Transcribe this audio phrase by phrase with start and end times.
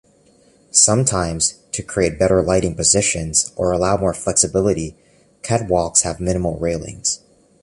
[0.71, 4.97] Sometimes, to create better lighting positions or allow more flexibility,
[5.43, 7.19] catwalks have minimal railings.